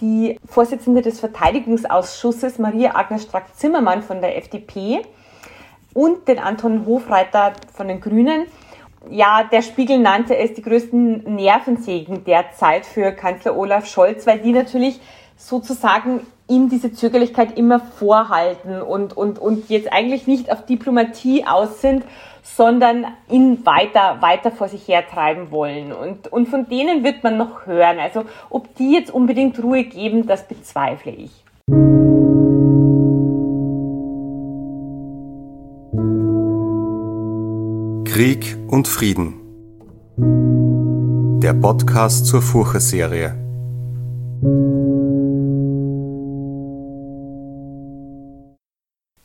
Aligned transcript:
die 0.00 0.38
Vorsitzende 0.44 1.02
des 1.02 1.20
Verteidigungsausschusses, 1.20 2.58
Maria 2.58 2.94
Agnes 2.94 3.24
Strack-Zimmermann 3.24 4.02
von 4.02 4.20
der 4.20 4.36
FDP 4.36 5.02
und 5.94 6.28
den 6.28 6.38
Anton 6.38 6.86
Hofreiter 6.86 7.52
von 7.72 7.88
den 7.88 8.00
Grünen. 8.00 8.46
Ja, 9.08 9.44
der 9.44 9.62
Spiegel 9.62 9.98
nannte 9.98 10.36
es 10.36 10.54
die 10.54 10.62
größten 10.62 11.34
Nervensägen 11.34 12.24
derzeit 12.24 12.84
für 12.84 13.12
Kanzler 13.12 13.56
Olaf 13.56 13.86
Scholz, 13.86 14.26
weil 14.26 14.40
die 14.40 14.52
natürlich 14.52 15.00
sozusagen 15.36 16.26
ihm 16.50 16.68
diese 16.68 16.92
Zögerlichkeit 16.92 17.56
immer 17.56 17.80
vorhalten 17.80 18.82
und, 18.82 19.16
und, 19.16 19.38
und 19.38 19.70
jetzt 19.70 19.92
eigentlich 19.92 20.26
nicht 20.26 20.52
auf 20.52 20.66
Diplomatie 20.66 21.46
aus 21.46 21.80
sind, 21.80 22.04
sondern 22.42 23.06
ihn 23.30 23.64
weiter, 23.64 24.18
weiter 24.20 24.50
vor 24.50 24.68
sich 24.68 24.86
hertreiben 24.88 25.50
wollen. 25.50 25.92
Und, 25.92 26.30
und 26.32 26.48
von 26.48 26.68
denen 26.68 27.04
wird 27.04 27.22
man 27.22 27.36
noch 27.36 27.66
hören. 27.66 27.98
Also 27.98 28.24
ob 28.50 28.74
die 28.76 28.92
jetzt 28.92 29.10
unbedingt 29.12 29.62
Ruhe 29.62 29.84
geben, 29.84 30.26
das 30.26 30.46
bezweifle 30.46 31.12
ich. 31.12 31.30
Krieg 38.12 38.58
und 38.68 38.88
Frieden. 38.88 39.36
Der 41.42 41.54
Podcast 41.54 42.26
zur 42.26 42.42
Furche-Serie. 42.42 43.34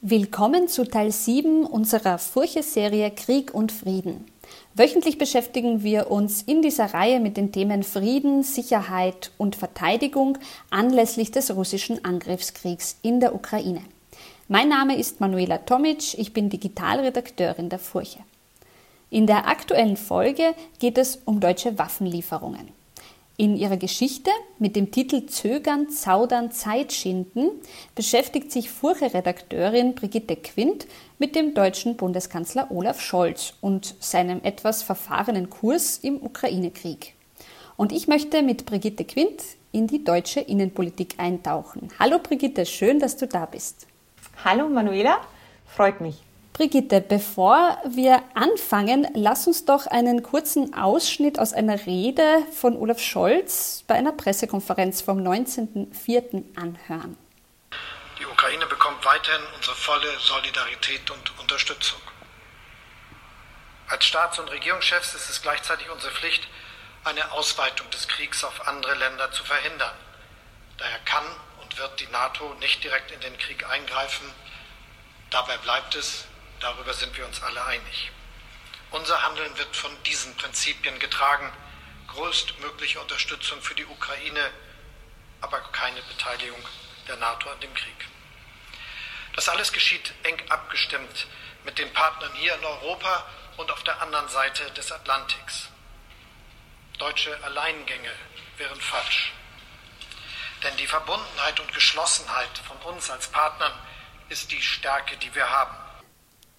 Willkommen 0.07 0.67
zu 0.67 0.87
Teil 0.87 1.11
7 1.11 1.65
unserer 1.65 2.19
Furche-Serie 2.19 3.09
Krieg 3.09 3.55
und 3.55 3.71
Frieden. 3.71 4.25
Wöchentlich 4.75 5.17
beschäftigen 5.17 5.81
wir 5.81 6.11
uns 6.11 6.43
in 6.43 6.61
dieser 6.61 6.93
Reihe 6.93 7.19
mit 7.19 7.37
den 7.37 7.51
Themen 7.51 7.81
Frieden, 7.81 8.43
Sicherheit 8.43 9.31
und 9.39 9.55
Verteidigung 9.55 10.37
anlässlich 10.69 11.31
des 11.31 11.55
russischen 11.55 12.05
Angriffskriegs 12.05 12.99
in 13.01 13.19
der 13.19 13.33
Ukraine. 13.33 13.81
Mein 14.47 14.69
Name 14.69 14.95
ist 14.95 15.21
Manuela 15.21 15.57
Tomic, 15.57 16.19
ich 16.19 16.33
bin 16.33 16.51
Digitalredakteurin 16.51 17.69
der 17.69 17.79
Furche. 17.79 18.19
In 19.09 19.25
der 19.25 19.47
aktuellen 19.47 19.97
Folge 19.97 20.53
geht 20.77 20.99
es 20.99 21.19
um 21.25 21.39
deutsche 21.39 21.79
Waffenlieferungen. 21.79 22.69
In 23.37 23.57
ihrer 23.57 23.75
Geschichte 23.75 24.31
mit 24.59 24.77
dem 24.77 24.91
Titel 24.91 25.25
Zögern, 25.25 25.89
Zaudern, 25.89 26.51
Zeitschinden 26.51 27.51
beschäftigt 27.93 28.49
sich 28.49 28.69
Furche-Redakteurin 28.69 29.93
Brigitte 29.93 30.37
Quint 30.37 30.87
mit 31.19 31.35
dem 31.35 31.53
deutschen 31.53 31.97
Bundeskanzler 31.97 32.71
Olaf 32.71 33.01
Scholz 33.01 33.53
und 33.59 33.95
seinem 33.99 34.39
etwas 34.43 34.83
verfahrenen 34.83 35.49
Kurs 35.49 35.97
im 35.97 36.23
Ukraine-Krieg. 36.23 37.13
Und 37.75 37.91
ich 37.91 38.07
möchte 38.07 38.41
mit 38.41 38.65
Brigitte 38.65 39.03
Quint 39.03 39.43
in 39.73 39.87
die 39.87 40.05
deutsche 40.05 40.39
Innenpolitik 40.39 41.15
eintauchen. 41.17 41.89
Hallo 41.99 42.19
Brigitte, 42.19 42.65
schön, 42.65 42.99
dass 42.99 43.17
du 43.17 43.27
da 43.27 43.45
bist. 43.45 43.85
Hallo 44.45 44.69
Manuela, 44.69 45.17
freut 45.65 45.99
mich. 45.99 46.24
Brigitte, 46.55 47.01
bevor 47.01 47.77
wir 47.83 48.23
anfangen, 48.33 49.05
lass 49.13 49.45
uns 49.45 49.65
doch 49.65 49.87
einen 49.87 50.23
kurzen 50.23 50.73
Ausschnitt 50.73 51.37
aus 51.37 51.51
einer 51.51 51.85
Rede 51.85 52.47
von 52.53 52.77
Olaf 52.77 53.01
Scholz 53.01 53.83
bei 53.87 53.95
einer 53.95 54.13
Pressekonferenz 54.13 55.01
vom 55.01 55.17
19.04. 55.17 56.57
anhören. 56.57 57.17
Die 58.17 58.25
Ukraine 58.25 58.65
bekommt 58.67 59.03
weiterhin 59.03 59.41
unsere 59.53 59.75
volle 59.75 60.07
Solidarität 60.17 61.11
und 61.11 61.39
Unterstützung. 61.41 61.99
Als 63.89 64.05
Staats- 64.05 64.39
und 64.39 64.49
Regierungschefs 64.49 65.13
ist 65.13 65.29
es 65.29 65.41
gleichzeitig 65.41 65.89
unsere 65.89 66.13
Pflicht, 66.13 66.47
eine 67.03 67.33
Ausweitung 67.33 67.89
des 67.89 68.07
Kriegs 68.07 68.45
auf 68.45 68.65
andere 68.65 68.95
Länder 68.95 69.29
zu 69.33 69.43
verhindern. 69.43 69.93
Daher 70.77 70.99
kann 70.99 71.25
und 71.61 71.77
wird 71.77 71.99
die 71.99 72.07
NATO 72.13 72.53
nicht 72.61 72.81
direkt 72.81 73.11
in 73.11 73.19
den 73.19 73.37
Krieg 73.39 73.69
eingreifen. 73.69 74.31
Dabei 75.31 75.57
bleibt 75.57 75.95
es, 75.95 76.23
Darüber 76.65 76.95
sind 76.95 77.15
wir 77.15 77.27
uns 77.27 77.43
alle 77.43 77.63
einig. 77.63 78.09
Unser 78.89 79.21
Handeln 79.21 79.55
wird 79.55 79.75
von 79.75 79.91
diesen 80.01 80.35
Prinzipien 80.35 80.97
getragen. 80.97 81.53
Größtmögliche 82.07 82.99
Unterstützung 82.99 83.61
für 83.61 83.75
die 83.75 83.85
Ukraine, 83.85 84.49
aber 85.41 85.59
keine 85.71 86.01
Beteiligung 86.01 86.59
der 87.07 87.17
NATO 87.17 87.51
an 87.51 87.59
dem 87.59 87.71
Krieg. 87.75 88.07
Das 89.35 89.47
alles 89.47 89.73
geschieht 89.73 90.11
eng 90.23 90.41
abgestimmt 90.49 91.27
mit 91.65 91.77
den 91.77 91.93
Partnern 91.93 92.33
hier 92.33 92.55
in 92.55 92.65
Europa 92.65 93.27
und 93.57 93.69
auf 93.69 93.83
der 93.83 94.01
anderen 94.01 94.27
Seite 94.29 94.71
des 94.71 94.91
Atlantiks. 94.91 95.69
Deutsche 96.97 97.43
Alleingänge 97.43 98.11
wären 98.57 98.81
falsch. 98.81 99.33
Denn 100.63 100.75
die 100.77 100.87
Verbundenheit 100.87 101.59
und 101.59 101.71
Geschlossenheit 101.75 102.57
von 102.67 102.77
uns 102.91 103.11
als 103.11 103.27
Partnern 103.27 103.73
ist 104.29 104.51
die 104.51 104.63
Stärke, 104.63 105.15
die 105.17 105.35
wir 105.35 105.47
haben. 105.47 105.85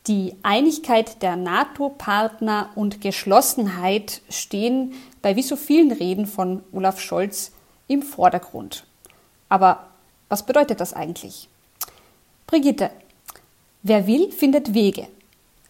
Die 0.06 0.36
Einigkeit 0.44 1.20
der 1.20 1.34
NATO-Partner 1.34 2.70
und 2.76 3.00
Geschlossenheit 3.00 4.22
stehen 4.30 4.94
bei 5.20 5.34
wie 5.34 5.42
so 5.42 5.56
vielen 5.56 5.90
Reden 5.90 6.26
von 6.26 6.62
Olaf 6.70 7.00
Scholz 7.00 7.50
im 7.88 8.02
Vordergrund. 8.02 8.84
Aber 9.48 9.88
was 10.28 10.46
bedeutet 10.46 10.80
das 10.80 10.92
eigentlich? 10.92 11.48
Brigitte, 12.46 12.90
wer 13.82 14.06
will, 14.06 14.30
findet 14.30 14.74
Wege. 14.74 15.08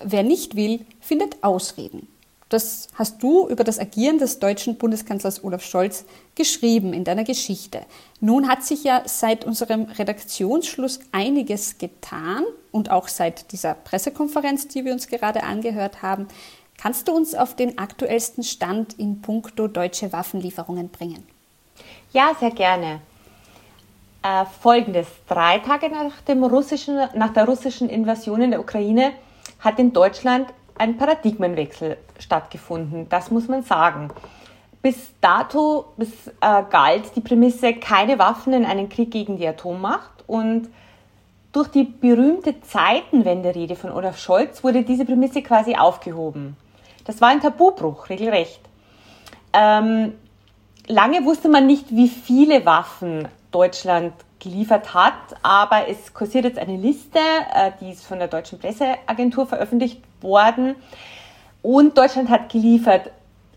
Wer 0.03 0.23
nicht 0.23 0.55
will, 0.55 0.85
findet 1.01 1.43
Ausreden. 1.43 2.07
Das 2.49 2.89
hast 2.95 3.21
du 3.25 3.49
über 3.49 3.65
das 3.65 3.81
Agieren 3.81 4.19
des 4.19 4.39
deutschen 4.39 4.77
Bundeskanzlers 4.79 5.43
Olaf 5.43 5.65
Scholz 5.65 6.05
geschrieben 6.37 6.93
in 6.93 7.03
deiner 7.03 7.25
Geschichte. 7.25 7.81
Nun 8.21 8.49
hat 8.49 8.63
sich 8.63 8.85
ja 8.85 9.03
seit 9.05 9.45
unserem 9.45 9.87
Redaktionsschluss 9.87 11.01
einiges 11.11 11.79
getan 11.79 12.45
und 12.71 12.91
auch 12.91 13.09
seit 13.09 13.51
dieser 13.51 13.75
Pressekonferenz, 13.75 14.69
die 14.69 14.85
wir 14.85 14.93
uns 14.93 15.09
gerade 15.09 15.43
angehört 15.43 16.03
haben. 16.03 16.29
Kannst 16.79 17.09
du 17.09 17.13
uns 17.13 17.35
auf 17.35 17.57
den 17.57 17.79
aktuellsten 17.79 18.45
Stand 18.45 18.95
in 18.95 19.23
puncto 19.23 19.67
deutsche 19.67 20.13
Waffenlieferungen 20.13 20.89
bringen? 20.91 21.27
Ja, 22.13 22.33
sehr 22.39 22.53
gerne. 22.53 23.01
Äh, 24.23 24.45
Folgendes. 24.63 25.09
Drei 25.27 25.59
Tage 25.59 25.89
nach, 25.89 26.21
dem 26.23 26.45
russischen, 26.45 26.97
nach 27.15 27.33
der 27.33 27.47
russischen 27.47 27.89
Invasion 27.89 28.43
in 28.43 28.51
der 28.53 28.61
Ukraine 28.61 29.13
hat 29.59 29.81
in 29.81 29.93
Deutschland 29.93 30.47
ein 30.79 30.97
Paradigmenwechsel 30.97 31.97
stattgefunden. 32.19 33.09
Das 33.09 33.31
muss 33.31 33.49
man 33.49 33.63
sagen. 33.63 34.11
Bis 34.83 35.13
dato 35.21 35.87
bis, 35.97 36.29
äh, 36.41 36.63
galt 36.71 37.17
die 37.17 37.21
Prämisse, 37.21 37.75
keine 37.75 38.19
Waffen 38.19 38.53
in 38.53 38.65
einen 38.65 38.89
Krieg 38.89 39.11
gegen 39.11 39.37
die 39.37 39.47
Atommacht. 39.47 40.25
Und 40.27 40.69
durch 41.53 41.69
die 41.69 41.85
berühmte 41.85 42.61
Zeitenwende-Rede 42.61 43.77
von 43.77 43.91
Olaf 43.91 44.19
Scholz 44.19 44.63
wurde 44.63 44.83
diese 44.83 45.05
Prämisse 45.05 45.43
quasi 45.43 45.75
aufgehoben. 45.75 46.57
Das 47.05 47.21
war 47.21 47.29
ein 47.29 47.41
Tabubruch, 47.41 48.09
regelrecht. 48.09 48.61
Ähm, 49.53 50.13
lange 50.87 51.25
wusste 51.25 51.49
man 51.49 51.67
nicht, 51.67 51.87
wie 51.91 52.09
viele 52.09 52.67
Waffen 52.67 53.29
Deutschland 53.51 54.13
geliefert 54.39 54.93
hat, 54.93 55.15
aber 55.43 55.89
es 55.89 56.13
kursiert 56.13 56.45
jetzt 56.45 56.59
eine 56.59 56.77
Liste, 56.77 57.19
äh, 57.19 57.73
die 57.81 57.91
ist 57.91 58.05
von 58.05 58.19
der 58.19 58.29
Deutschen 58.29 58.59
Presseagentur 58.59 59.47
veröffentlicht 59.47 60.03
worden. 60.21 60.77
Und 61.63 61.99
Deutschland 61.99 62.31
hat 62.31 62.49
geliefert 62.49 63.11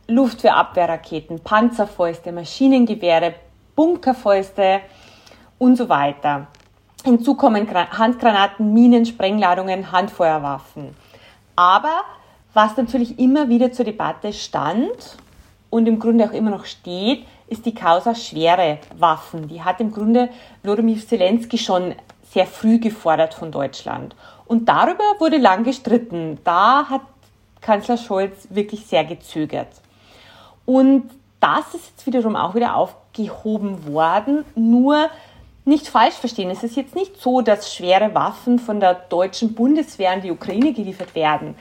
Luftwehrabwehrraketen, 0.07 1.39
Panzerfäuste, 1.39 2.31
Maschinengewehre, 2.31 3.35
Bunkerfäuste 3.75 4.81
und 5.57 5.75
so 5.75 5.87
weiter. 5.89 6.47
Hinzu 7.05 7.35
kommen 7.35 7.67
Handgranaten, 7.73 8.73
Minen, 8.73 9.05
Sprengladungen, 9.05 9.91
Handfeuerwaffen. 9.91 10.95
Aber 11.55 12.01
was 12.53 12.75
natürlich 12.77 13.19
immer 13.19 13.47
wieder 13.47 13.71
zur 13.71 13.85
Debatte 13.85 14.33
stand 14.33 15.17
und 15.69 15.87
im 15.87 15.99
Grunde 15.99 16.25
auch 16.25 16.33
immer 16.33 16.49
noch 16.49 16.65
steht, 16.65 17.25
ist 17.47 17.65
die 17.65 17.73
Causa 17.73 18.15
schwere 18.15 18.79
Waffen. 18.97 19.47
Die 19.47 19.61
hat 19.61 19.79
im 19.79 19.91
Grunde 19.91 20.29
Wladimir 20.63 20.97
Zelensky 20.97 21.57
schon 21.57 21.95
sehr 22.31 22.45
früh 22.45 22.79
gefordert 22.79 23.33
von 23.33 23.51
Deutschland. 23.51 24.15
Und 24.49 24.67
darüber 24.67 25.03
wurde 25.19 25.37
lang 25.37 25.63
gestritten. 25.63 26.39
Da 26.43 26.89
hat 26.89 27.01
Kanzler 27.61 27.97
Scholz 27.97 28.47
wirklich 28.49 28.83
sehr 28.87 29.05
gezögert. 29.05 29.67
Und 30.65 31.07
das 31.39 31.75
ist 31.75 31.91
jetzt 31.91 32.07
wiederum 32.07 32.35
auch 32.35 32.55
wieder 32.55 32.75
aufgehoben 32.75 33.93
worden. 33.93 34.43
Nur 34.55 35.11
nicht 35.65 35.87
falsch 35.87 36.15
verstehen. 36.15 36.49
Es 36.49 36.63
ist 36.63 36.75
jetzt 36.75 36.95
nicht 36.95 37.21
so, 37.21 37.41
dass 37.41 37.75
schwere 37.75 38.15
Waffen 38.15 38.57
von 38.57 38.79
der 38.79 38.95
deutschen 38.95 39.53
Bundeswehr 39.53 40.13
an 40.13 40.21
die 40.21 40.31
Ukraine 40.31 40.73
geliefert 40.73 41.13
werden. 41.13 41.53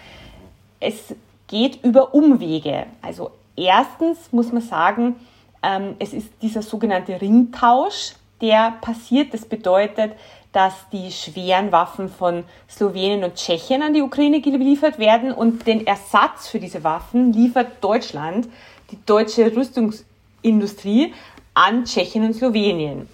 Es 0.81 1.15
geht 1.47 1.85
über 1.85 2.15
Umwege. 2.15 2.87
Also 3.03 3.33
erstens 3.55 4.33
muss 4.33 4.51
man 4.51 4.63
sagen, 4.63 5.17
ähm, 5.63 5.95
es 5.99 6.15
ist 6.15 6.31
dieser 6.41 6.63
sogenannte 6.63 7.21
Ringtausch, 7.21 8.15
der 8.41 8.75
passiert. 8.81 9.35
Das 9.35 9.45
bedeutet, 9.45 10.13
dass 10.53 10.75
die 10.93 11.11
schweren 11.11 11.73
Waffen 11.73 12.09
von 12.09 12.45
Slowenien 12.69 13.25
und 13.25 13.35
Tschechien 13.35 13.83
an 13.83 13.95
die 13.95 14.03
Ukraine 14.03 14.41
geliefert 14.41 14.99
werden 14.99 15.33
und 15.33 15.67
den 15.67 15.87
Ersatz 15.87 16.49
für 16.49 16.59
diese 16.59 16.85
Waffen 16.85 17.33
liefert 17.33 17.83
Deutschland, 17.83 18.49
die 18.91 18.99
deutsche 19.05 19.55
Rüstungsindustrie, 19.55 21.13
an 21.55 21.85
Tschechien 21.85 22.25
und 22.25 22.35
Slowenien. 22.35 23.09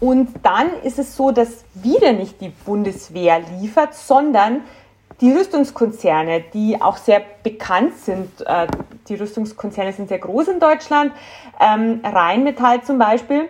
Und 0.00 0.30
dann 0.42 0.70
ist 0.82 0.98
es 0.98 1.14
so, 1.14 1.30
dass 1.30 1.64
wieder 1.74 2.12
nicht 2.12 2.40
die 2.40 2.48
Bundeswehr 2.48 3.42
liefert, 3.60 3.94
sondern 3.94 4.62
die 5.20 5.32
Rüstungskonzerne, 5.32 6.44
die 6.54 6.80
auch 6.80 6.96
sehr 6.96 7.22
bekannt 7.42 7.96
sind, 7.98 8.28
äh, 8.46 8.66
die 9.08 9.16
Rüstungskonzerne 9.16 9.92
sind 9.92 10.08
sehr 10.08 10.18
groß 10.18 10.48
in 10.48 10.60
Deutschland, 10.60 11.12
ähm, 11.60 12.00
Rheinmetall 12.02 12.82
zum 12.82 12.98
Beispiel, 12.98 13.48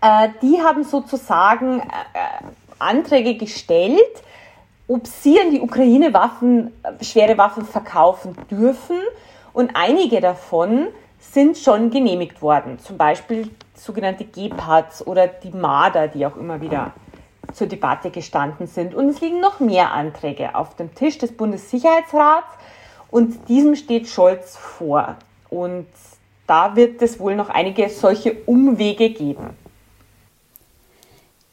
äh, 0.00 0.28
die 0.40 0.60
haben 0.60 0.84
sozusagen 0.84 1.80
äh, 1.80 1.82
Anträge 2.78 3.36
gestellt, 3.36 4.22
ob 4.88 5.06
sie 5.06 5.40
an 5.40 5.50
die 5.50 5.60
Ukraine 5.60 6.12
Waffen, 6.12 6.72
schwere 7.00 7.38
Waffen 7.38 7.64
verkaufen 7.64 8.36
dürfen. 8.50 8.98
Und 9.52 9.70
einige 9.74 10.20
davon 10.20 10.88
sind 11.18 11.56
schon 11.56 11.90
genehmigt 11.90 12.42
worden. 12.42 12.78
Zum 12.78 12.96
Beispiel 12.96 13.50
sogenannte 13.74 14.24
Gepards 14.24 15.06
oder 15.06 15.26
die 15.26 15.50
Marder, 15.50 16.08
die 16.08 16.26
auch 16.26 16.36
immer 16.36 16.60
wieder 16.60 16.92
zur 17.52 17.66
Debatte 17.66 18.10
gestanden 18.10 18.66
sind. 18.66 18.94
Und 18.94 19.08
es 19.08 19.20
liegen 19.20 19.40
noch 19.40 19.60
mehr 19.60 19.92
Anträge 19.92 20.54
auf 20.54 20.76
dem 20.76 20.94
Tisch 20.94 21.18
des 21.18 21.36
Bundessicherheitsrats 21.36 22.46
und 23.10 23.48
diesem 23.48 23.76
steht 23.76 24.08
Scholz 24.08 24.56
vor. 24.56 25.16
Und 25.50 25.86
da 26.46 26.76
wird 26.76 27.02
es 27.02 27.20
wohl 27.20 27.36
noch 27.36 27.50
einige 27.50 27.88
solche 27.88 28.34
Umwege 28.46 29.10
geben. 29.10 29.50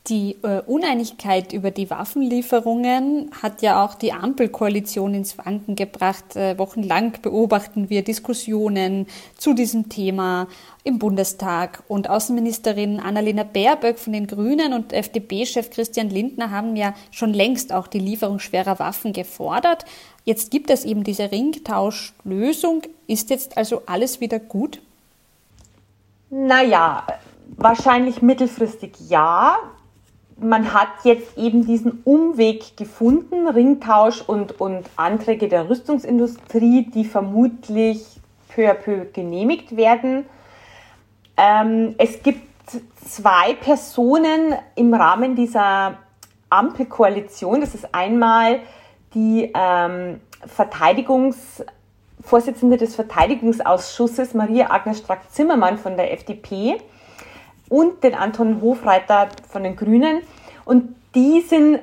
Die 0.10 0.38
äh, 0.42 0.62
Uneinigkeit 0.66 1.54
über 1.54 1.70
die 1.70 1.92
Waffenlieferungen 1.92 3.30
hat 3.44 3.62
ja 3.62 3.86
auch 3.86 3.94
die 3.94 4.12
Ampelkoalition 4.12 5.14
ins 5.14 5.38
Wanken 5.38 5.76
gebracht. 5.76 6.36
Äh, 6.36 6.58
wochenlang 6.58 7.14
beobachten 7.22 7.92
wir 7.92 8.04
Diskussionen 8.04 9.06
zu 9.38 9.54
diesem 9.54 9.90
Thema 9.90 10.48
im 10.84 10.98
Bundestag. 10.98 11.84
Und 11.88 12.10
Außenministerin 12.10 13.00
Annalena 13.00 13.44
Baerböck 13.44 14.00
von 14.00 14.14
den 14.14 14.26
Grünen 14.26 14.74
und 14.74 14.94
FDP-Chef 14.94 15.70
Christian 15.70 16.10
Lindner 16.10 16.50
haben 16.50 16.76
ja 16.76 16.96
schon 17.12 17.32
längst 17.32 17.72
auch 17.72 17.86
die 17.86 18.00
Lieferung 18.00 18.40
schwerer 18.40 18.80
Waffen 18.80 19.14
gefordert. 19.14 19.86
Jetzt 20.26 20.50
gibt 20.50 20.72
es 20.72 20.86
eben 20.86 21.04
diese 21.04 21.32
Ringtauschlösung. 21.32 22.82
Ist 23.06 23.30
jetzt 23.30 23.58
also 23.58 23.84
alles 23.86 24.22
wieder 24.22 24.40
gut? 24.40 24.82
Naja, 26.32 27.06
wahrscheinlich 27.58 28.24
mittelfristig 28.24 28.94
ja 29.08 29.60
man 30.42 30.74
hat 30.74 30.90
jetzt 31.04 31.38
eben 31.38 31.66
diesen 31.66 32.02
Umweg 32.06 32.78
gefunden, 32.78 33.48
Ringtausch 33.48 34.22
und, 34.22 34.60
und 34.60 34.86
Anträge 34.96 35.48
der 35.48 35.70
Rüstungsindustrie, 35.70 36.90
die 36.94 37.06
vermutlich 37.06 38.06
peu 38.50 38.70
à 38.70 38.74
peu 38.74 39.06
genehmigt 39.14 39.76
werden. 39.76 40.26
Ähm, 41.38 41.96
es 41.98 42.22
gibt 42.24 42.42
zwei 43.06 43.54
Personen 43.54 44.54
im 44.76 44.94
Rahmen 44.94 45.36
dieser 45.36 45.98
Ampelkoalition. 46.50 47.62
Das 47.62 47.76
ist 47.76 47.94
einmal 47.94 48.60
die 49.14 49.52
ähm, 49.54 50.20
Verteidigungs 50.46 51.64
Vorsitzende 52.22 52.76
des 52.76 52.96
Verteidigungsausschusses 52.96 54.34
Maria 54.34 54.72
Agnes 54.72 55.00
Strack-Zimmermann 55.00 55.78
von 55.78 55.96
der 55.96 56.12
FDP 56.12 56.78
und 57.70 58.04
den 58.04 58.16
Anton 58.16 58.62
Hofreiter 58.62 59.30
von 59.48 59.64
den 59.64 59.76
Grünen. 59.76 60.22
Und 60.66 60.96
die 61.16 61.42
sind, 61.42 61.80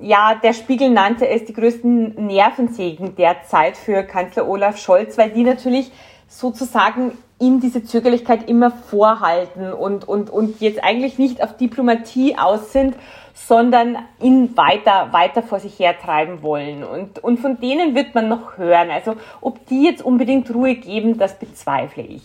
ja, 0.00 0.34
der 0.34 0.52
Spiegel 0.52 0.90
nannte 0.90 1.28
es 1.28 1.44
die 1.44 1.52
größten 1.52 2.26
Nervensägen 2.26 3.16
derzeit 3.16 3.76
für 3.76 4.02
Kanzler 4.04 4.48
Olaf 4.48 4.78
Scholz, 4.78 5.18
weil 5.18 5.30
die 5.30 5.42
natürlich 5.42 5.90
sozusagen 6.28 7.12
ihm 7.40 7.60
diese 7.60 7.82
Zögerlichkeit 7.82 8.48
immer 8.48 8.70
vorhalten 8.70 9.72
und, 9.72 10.06
und, 10.06 10.30
und 10.30 10.60
jetzt 10.60 10.84
eigentlich 10.84 11.18
nicht 11.18 11.42
auf 11.42 11.56
Diplomatie 11.56 12.36
aus 12.38 12.72
sind, 12.72 12.94
sondern 13.34 13.98
ihn 14.20 14.56
weiter, 14.56 15.08
weiter 15.12 15.42
vor 15.42 15.58
sich 15.58 15.78
hertreiben 15.78 16.42
wollen. 16.42 16.84
Und, 16.84 17.18
und 17.24 17.40
von 17.40 17.58
denen 17.58 17.94
wird 17.94 18.14
man 18.14 18.28
noch 18.28 18.58
hören. 18.58 18.90
Also 18.90 19.16
ob 19.40 19.66
die 19.66 19.84
jetzt 19.84 20.04
unbedingt 20.04 20.54
Ruhe 20.54 20.74
geben, 20.74 21.18
das 21.18 21.38
bezweifle 21.38 22.02
ich. 22.02 22.22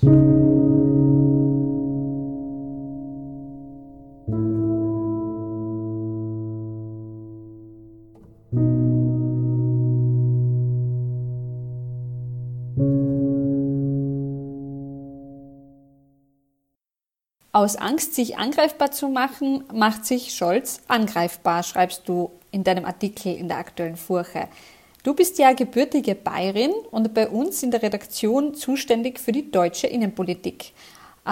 Aus 17.56 17.78
Angst, 17.78 18.16
sich 18.16 18.38
angreifbar 18.38 18.92
zu 18.92 19.08
machen, 19.08 19.64
macht 19.74 20.06
sich 20.06 20.36
Scholz 20.36 20.82
angreifbar, 20.90 21.64
schreibst 21.64 22.02
du 22.06 22.32
in 22.52 22.66
deinem 22.66 22.84
Artikel 22.84 23.34
in 23.34 23.48
der 23.48 23.60
aktuellen 23.60 23.96
Furche. 23.96 24.50
Du 25.04 25.14
bist 25.14 25.40
ja 25.40 25.54
gebürtige 25.54 26.16
Bayerin 26.16 26.74
und 26.92 27.14
bei 27.14 27.30
uns 27.30 27.64
in 27.64 27.72
der 27.72 27.82
Redaktion 27.82 28.56
zuständig 28.56 29.22
für 29.22 29.32
die 29.32 29.52
deutsche 29.52 29.88
Innenpolitik. 29.88 30.74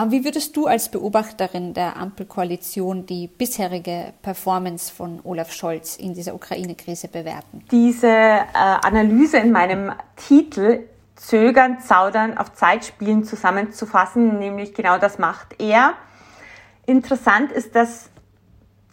Wie 0.07 0.23
würdest 0.23 0.55
du 0.55 0.65
als 0.65 0.87
Beobachterin 0.87 1.73
der 1.73 1.97
Ampelkoalition 1.97 3.05
die 3.05 3.27
bisherige 3.27 4.13
Performance 4.21 4.93
von 4.93 5.19
Olaf 5.25 5.51
Scholz 5.51 5.97
in 5.97 6.13
dieser 6.13 6.35
Ukraine-Krise 6.35 7.09
bewerten? 7.09 7.65
Diese 7.69 8.07
äh, 8.07 8.45
Analyse 8.53 9.39
in 9.39 9.51
meinem 9.51 9.91
Titel 10.15 10.87
Zögern, 11.17 11.81
Zaudern, 11.81 12.37
auf 12.37 12.53
Zeit 12.53 12.85
spielen 12.85 13.25
zusammenzufassen, 13.25 14.39
nämlich 14.39 14.73
genau 14.73 14.97
das 14.97 15.19
macht 15.19 15.61
er. 15.61 15.95
Interessant 16.85 17.51
ist, 17.51 17.75
dass 17.75 18.09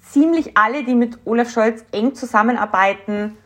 ziemlich 0.00 0.56
alle, 0.56 0.84
die 0.84 0.94
mit 0.94 1.19
Olaf 1.25 1.50
Scholz 1.50 1.84
eng 1.92 2.14
zusammenarbeiten, 2.14 3.37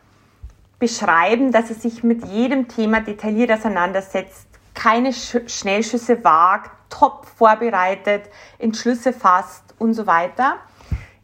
beschreiben, 0.78 1.50
dass 1.52 1.70
er 1.70 1.76
sich 1.76 2.02
mit 2.02 2.26
jedem 2.26 2.68
Thema 2.68 3.00
detailliert 3.00 3.50
auseinandersetzt, 3.50 4.46
keine 4.74 5.12
Sch 5.12 5.38
Schnellschüsse 5.46 6.22
wagt, 6.24 6.70
top 6.90 7.26
vorbereitet, 7.26 8.28
Entschlüsse 8.58 9.12
fasst 9.12 9.74
und 9.78 9.94
so 9.94 10.06
weiter. 10.06 10.56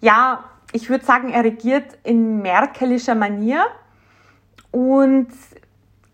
Ja, 0.01 0.45
ich 0.73 0.89
würde 0.89 1.05
sagen, 1.05 1.31
er 1.31 1.45
regiert 1.45 1.99
in 2.05 2.41
merkelischer 2.41 3.15
Manier 3.15 3.67
und 4.71 5.29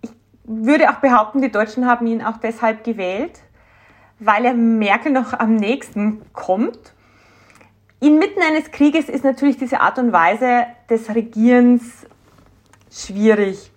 ich 0.01 0.11
würde 0.45 0.91
auch 0.91 0.97
behaupten, 0.97 1.41
die 1.41 1.53
Deutschen 1.53 1.87
haben 1.87 2.07
ihn 2.07 2.25
auch 2.25 2.39
deshalb 2.39 2.83
gewählt, 2.83 3.39
weil 4.19 4.45
er 4.45 4.55
Merkel 4.55 5.13
noch 5.13 5.35
am 5.35 5.55
nächsten 5.55 6.23
kommt 6.33 6.95
Inmitten 8.01 8.41
eines 8.43 8.71
Krieges 8.71 9.09
ist 9.09 9.25
natürlich 9.25 9.57
diese 9.57 9.81
Art 9.81 9.99
und 9.99 10.13
Weise 10.13 10.67
des 10.91 11.15
Regierens 11.15 12.07
schwierig. 12.91 13.71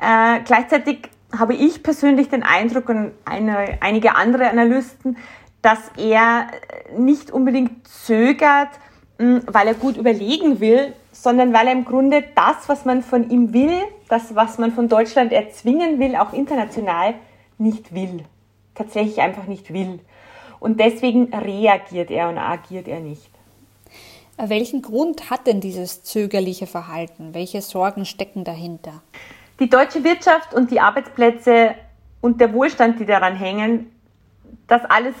Äh, 0.00 0.40
gleichzeitig 0.44 1.10
habe 1.38 1.54
ich 1.54 1.82
persönlich 1.82 2.28
den 2.28 2.42
Eindruck 2.42 2.88
und 2.88 3.12
eine, 3.24 3.78
einige 3.80 4.16
andere 4.16 4.48
Analysten, 4.48 5.18
dass 5.60 5.78
er 5.96 6.48
nicht 6.96 7.30
unbedingt 7.30 7.86
zögert, 7.86 8.70
hm, 9.18 9.42
weil 9.46 9.68
er 9.68 9.74
gut 9.74 9.96
überlegen 9.96 10.60
will, 10.60 10.94
sondern 11.12 11.52
weil 11.52 11.66
er 11.66 11.72
im 11.72 11.84
Grunde 11.84 12.24
das, 12.34 12.68
was 12.68 12.84
man 12.84 13.02
von 13.02 13.30
ihm 13.30 13.52
will, 13.52 13.78
das, 14.08 14.34
was 14.34 14.58
man 14.58 14.72
von 14.72 14.88
Deutschland 14.88 15.30
erzwingen 15.30 15.98
will, 15.98 16.16
auch 16.16 16.32
international 16.32 17.14
nicht 17.58 17.94
will. 17.94 18.24
Tatsächlich 18.74 19.20
einfach 19.20 19.44
nicht 19.44 19.72
will. 19.72 20.00
Und 20.58 20.80
deswegen 20.80 21.32
reagiert 21.34 22.10
er 22.10 22.28
und 22.28 22.38
agiert 22.38 22.88
er 22.88 23.00
nicht. 23.00 23.30
Welchen 24.38 24.82
Grund 24.82 25.30
hat 25.30 25.46
denn 25.46 25.60
dieses 25.60 26.02
zögerliche 26.02 26.66
Verhalten? 26.66 27.34
Welche 27.34 27.60
Sorgen 27.60 28.04
stecken 28.04 28.44
dahinter? 28.44 29.02
Die 29.60 29.68
deutsche 29.68 30.02
Wirtschaft 30.04 30.54
und 30.54 30.70
die 30.70 30.80
Arbeitsplätze 30.80 31.74
und 32.20 32.40
der 32.40 32.52
Wohlstand, 32.52 32.98
die 32.98 33.06
daran 33.06 33.36
hängen, 33.36 33.92
das 34.66 34.84
alles 34.84 35.14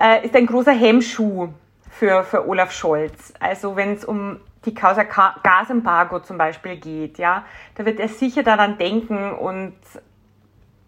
äh, 0.00 0.26
ist 0.26 0.34
ein 0.34 0.46
großer 0.46 0.72
Hemmschuh 0.72 1.48
für, 1.90 2.24
für 2.24 2.48
Olaf 2.48 2.72
Scholz. 2.72 3.32
Also 3.38 3.76
wenn 3.76 3.94
es 3.94 4.04
um 4.04 4.40
die 4.64 4.74
Causa 4.74 5.04
Gasembargo 5.04 6.20
zum 6.20 6.36
Beispiel 6.36 6.76
geht, 6.76 7.18
ja, 7.18 7.44
da 7.76 7.84
wird 7.86 8.00
er 8.00 8.08
sicher 8.08 8.42
daran 8.42 8.76
denken 8.78 9.32
und 9.32 9.74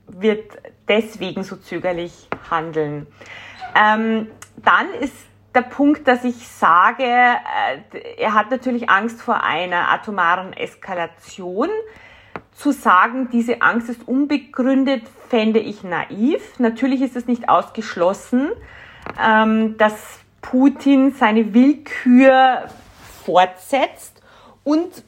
wird 0.09 0.51
deswegen 0.89 1.45
so 1.45 1.57
zögerlich 1.57 2.29
handeln. 2.51 3.07
Ähm, 3.75 4.29
dann 4.57 4.93
ist 5.01 5.15
der 5.55 5.63
Punkt, 5.63 6.09
dass 6.09 6.25
ich 6.25 6.49
sage, 6.49 7.05
äh, 7.05 8.15
er 8.19 8.35
hat 8.35 8.51
natürlich 8.51 8.89
Angst 8.89 9.21
vor 9.21 9.43
einer 9.43 9.91
atomaren 9.91 10.53
Eskalation. 10.53 11.69
Zu 12.53 12.73
sagen, 12.73 13.29
diese 13.31 13.63
Angst 13.63 13.89
ist 13.89 14.07
unbegründet, 14.07 15.03
fände 15.29 15.59
ich 15.59 15.83
naiv. 15.83 16.59
Natürlich 16.59 17.01
ist 17.03 17.17
es 17.17 17.27
nicht 17.27 17.49
ausgeschlossen, 17.49 18.51
ähm, 19.23 19.77
dass 19.79 20.21
Putin 20.41 21.13
seine 21.13 21.55
Willkür 21.55 22.69
fortsetzt. 23.25 24.23
Und 24.65 25.05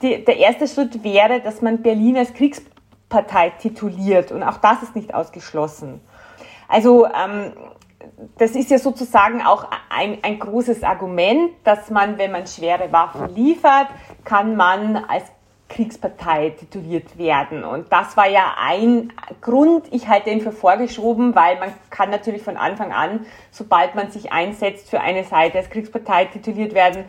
der 0.00 0.36
erste 0.36 0.68
Schritt 0.68 1.02
wäre, 1.02 1.40
dass 1.40 1.60
man 1.60 1.82
Berlin 1.82 2.16
als 2.16 2.32
Kriegspartei 2.32 3.50
tituliert. 3.50 4.30
Und 4.30 4.42
auch 4.42 4.58
das 4.58 4.82
ist 4.82 4.94
nicht 4.94 5.12
ausgeschlossen. 5.12 6.00
Also 6.68 7.06
ähm, 7.06 7.52
das 8.38 8.52
ist 8.52 8.70
ja 8.70 8.78
sozusagen 8.78 9.42
auch 9.42 9.66
ein, 9.90 10.18
ein 10.22 10.38
großes 10.38 10.82
Argument, 10.82 11.50
dass 11.64 11.90
man, 11.90 12.18
wenn 12.18 12.32
man 12.32 12.46
schwere 12.46 12.92
Waffen 12.92 13.34
liefert, 13.34 13.88
kann 14.24 14.56
man 14.56 14.96
als 14.96 15.24
Kriegspartei 15.68 16.50
tituliert 16.50 17.18
werden. 17.18 17.62
Und 17.62 17.92
das 17.92 18.16
war 18.16 18.28
ja 18.28 18.54
ein 18.60 19.12
Grund, 19.40 19.84
ich 19.90 20.08
halte 20.08 20.30
ihn 20.30 20.40
für 20.40 20.52
vorgeschoben, 20.52 21.34
weil 21.34 21.58
man 21.58 21.72
kann 21.90 22.10
natürlich 22.10 22.42
von 22.42 22.56
Anfang 22.56 22.92
an, 22.92 23.26
sobald 23.50 23.94
man 23.94 24.10
sich 24.10 24.32
einsetzt 24.32 24.88
für 24.88 25.00
eine 25.00 25.24
Seite 25.24 25.58
als 25.58 25.68
Kriegspartei 25.68 26.24
tituliert 26.26 26.74
werden. 26.74 27.04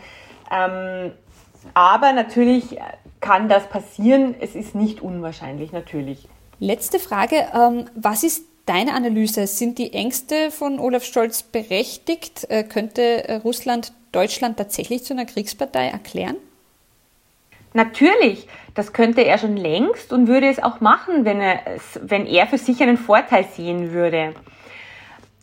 Ähm, 0.52 1.14
aber 1.74 2.12
natürlich 2.14 2.78
kann 3.22 3.50
das 3.50 3.68
passieren. 3.68 4.36
Es 4.40 4.56
ist 4.56 4.76
nicht 4.76 5.02
unwahrscheinlich, 5.02 5.72
natürlich. 5.72 6.28
Letzte 6.60 7.00
Frage. 7.00 7.48
Ähm, 7.54 7.86
was 7.96 8.24
ist 8.24 8.49
deine 8.70 8.94
Analyse? 8.94 9.48
Sind 9.48 9.78
die 9.78 9.94
Ängste 9.94 10.52
von 10.52 10.80
Olaf 10.80 11.04
Scholz 11.04 11.44
berechtigt? 11.44 12.46
Äh, 12.50 12.64
könnte 12.64 13.42
Russland 13.44 13.94
Deutschland 14.12 14.58
tatsächlich 14.58 15.04
zu 15.04 15.14
einer 15.14 15.26
Kriegspartei 15.26 15.88
erklären? 15.88 16.36
Natürlich, 17.74 18.48
das 18.74 18.94
könnte 18.94 19.22
er 19.22 19.38
schon 19.38 19.56
längst 19.56 20.12
und 20.12 20.28
würde 20.28 20.48
es 20.50 20.62
auch 20.62 20.82
machen, 20.82 21.26
wenn 21.26 21.40
er, 21.40 21.60
wenn 22.02 22.26
er 22.26 22.48
für 22.48 22.58
sich 22.58 22.82
einen 22.82 22.98
Vorteil 22.98 23.46
sehen 23.56 23.92
würde. 23.92 24.34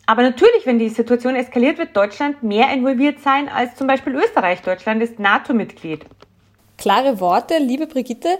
Aber 0.05 0.23
natürlich, 0.23 0.65
wenn 0.65 0.79
die 0.79 0.89
Situation 0.89 1.35
eskaliert, 1.35 1.77
wird 1.77 1.95
Deutschland 1.95 2.43
mehr 2.43 2.71
involviert 2.73 3.19
sein 3.21 3.49
als 3.49 3.75
zum 3.75 3.87
Beispiel 3.87 4.15
Österreich. 4.15 4.61
Deutschland 4.61 5.01
ist 5.01 5.19
NATO-Mitglied. 5.19 6.05
Klare 6.77 7.19
Worte, 7.19 7.57
liebe 7.59 7.87
Brigitte. 7.87 8.39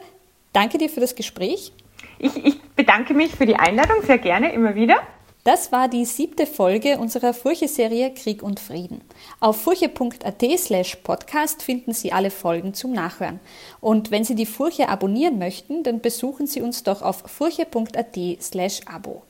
Danke 0.54 0.78
dir 0.78 0.90
für 0.90 1.02
das 1.02 1.16
Gespräch. 1.16 1.72
Ich, 2.20 2.46
ich 2.46 2.62
bedanke 2.76 3.14
mich 3.14 3.36
für 3.36 3.46
die 3.46 3.56
Einladung, 3.56 4.02
sehr 4.04 4.18
gerne, 4.18 4.52
immer 4.54 4.76
wieder. 4.76 4.98
Das 5.48 5.72
war 5.72 5.88
die 5.88 6.04
siebte 6.04 6.46
Folge 6.46 6.98
unserer 6.98 7.34
Furche-Serie 7.34 8.14
Krieg 8.14 8.44
und 8.44 8.60
Frieden. 8.60 9.00
Auf 9.40 9.62
furche.at 9.62 10.44
slash 10.58 10.98
podcast 10.98 11.64
finden 11.64 11.94
Sie 11.94 12.12
alle 12.12 12.32
Folgen 12.32 12.74
zum 12.74 12.92
Nachhören. 12.92 13.40
Und 13.80 14.12
wenn 14.12 14.26
Sie 14.26 14.36
die 14.36 14.46
Furche 14.46 14.90
abonnieren 14.90 15.38
möchten, 15.40 15.84
dann 15.84 16.02
besuchen 16.02 16.48
Sie 16.48 16.62
uns 16.62 16.84
doch 16.84 17.02
auf 17.02 17.24
furche.at 17.28 18.18
slash 18.42 18.82
abo. 18.88 19.24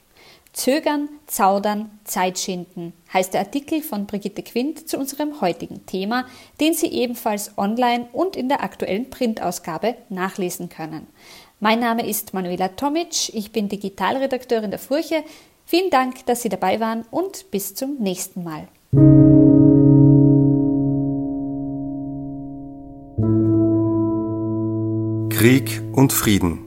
Zögern, 0.53 1.07
zaudern, 1.27 1.99
Zeit 2.03 2.39
schinden 2.39 2.93
heißt 3.13 3.35
der 3.35 3.41
Artikel 3.41 3.83
von 3.83 4.07
Brigitte 4.07 4.41
Quint 4.41 4.89
zu 4.89 4.97
unserem 4.97 5.39
heutigen 5.39 5.85
Thema, 5.85 6.25
den 6.59 6.73
Sie 6.73 6.87
ebenfalls 6.87 7.55
online 7.59 8.07
und 8.11 8.35
in 8.35 8.49
der 8.49 8.63
aktuellen 8.63 9.11
Printausgabe 9.11 9.95
nachlesen 10.09 10.69
können. 10.69 11.05
Mein 11.59 11.79
Name 11.79 12.07
ist 12.07 12.35
Manuela 12.35 12.67
Tomic, 12.67 13.33
ich 13.33 13.51
bin 13.51 13.67
Digitalredakteurin 13.67 14.69
der 14.69 14.79
Furche. 14.79 15.23
Vielen 15.65 15.89
Dank, 15.89 16.23
dass 16.27 16.43
Sie 16.43 16.49
dabei 16.49 16.79
waren 16.79 17.03
und 17.09 17.49
bis 17.49 17.73
zum 17.73 17.97
nächsten 17.97 18.43
Mal. 18.43 18.67
Krieg 25.35 25.81
und 25.93 26.13
Frieden. 26.13 26.59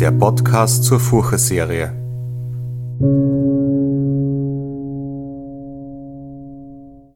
Der 0.00 0.10
Podcast 0.10 0.82
zur 0.82 0.98
Furche-Serie. 0.98 1.99